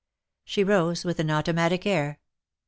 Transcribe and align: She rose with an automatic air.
She 0.45 0.63
rose 0.63 1.05
with 1.05 1.19
an 1.19 1.29
automatic 1.29 1.85
air. 1.85 2.19